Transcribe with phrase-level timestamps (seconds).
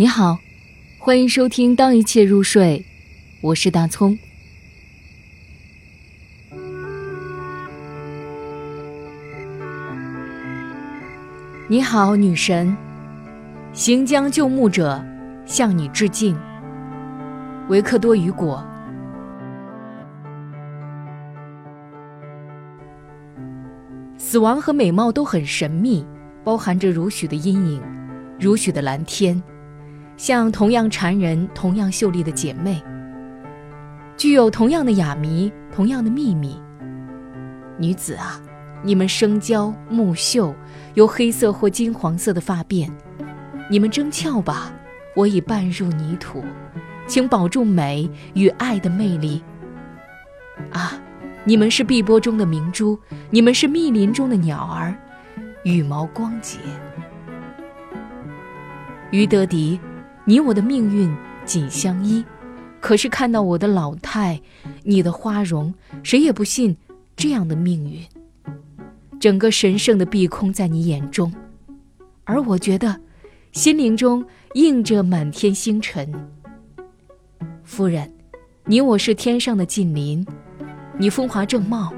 [0.00, 0.38] 你好，
[0.96, 2.86] 欢迎收听《当一切入睡》，
[3.40, 4.16] 我是大葱。
[11.66, 12.76] 你好，女神，
[13.72, 15.04] 行将就木者
[15.44, 16.38] 向你致敬。
[17.68, 18.64] 维克多·雨果。
[24.16, 26.06] 死亡和美貌都很神秘，
[26.44, 27.82] 包含着如许的阴影，
[28.38, 29.42] 如许的蓝天。
[30.18, 32.82] 像同样缠人、同样秀丽的姐妹，
[34.16, 36.60] 具有同样的哑谜、同样的秘密。
[37.78, 38.40] 女子啊，
[38.82, 40.52] 你们生娇木秀，
[40.94, 42.90] 有黑色或金黄色的发辫，
[43.70, 44.72] 你们争俏吧，
[45.14, 46.42] 我已半入泥土，
[47.06, 49.40] 请保住美与爱的魅力。
[50.72, 51.00] 啊，
[51.44, 52.98] 你们是碧波中的明珠，
[53.30, 54.92] 你们是密林中的鸟儿，
[55.62, 56.58] 羽毛光洁。
[59.12, 59.78] 于德迪。
[60.28, 61.10] 你我的命运
[61.46, 62.22] 紧相依，
[62.80, 64.38] 可是看到我的老态，
[64.82, 66.76] 你的花容，谁也不信
[67.16, 68.06] 这样的命运。
[69.18, 71.32] 整个神圣的碧空在你眼中，
[72.24, 73.00] 而我觉得，
[73.52, 76.12] 心灵中映着满天星辰。
[77.64, 78.12] 夫人，
[78.66, 80.26] 你我是天上的近邻，
[80.98, 81.90] 你风华正茂，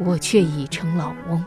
[0.00, 1.42] 我却已成老翁。